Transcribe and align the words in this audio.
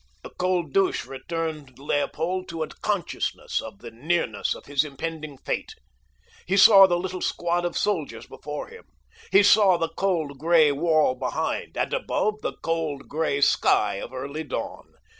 The 0.23 0.31
cold 0.31 0.73
douche 0.73 1.05
returned 1.05 1.77
Leopold 1.77 2.49
to 2.49 2.63
a 2.63 2.67
consciousness 2.67 3.61
of 3.61 3.77
the 3.81 3.91
nearness 3.91 4.55
of 4.55 4.65
his 4.65 4.83
impending 4.83 5.37
fate. 5.37 5.75
He 6.47 6.57
saw 6.57 6.87
the 6.87 6.97
little 6.97 7.21
squad 7.21 7.65
of 7.65 7.77
soldiers 7.77 8.25
before 8.25 8.69
him. 8.69 8.85
He 9.31 9.43
saw 9.43 9.77
the 9.77 9.89
cold, 9.89 10.39
gray 10.39 10.71
wall 10.71 11.13
behind, 11.13 11.77
and, 11.77 11.93
above, 11.93 12.41
the 12.41 12.53
cold, 12.63 13.07
gray 13.09 13.41
sky 13.41 13.97
of 13.97 14.11
early 14.11 14.43
dawn. 14.43 14.91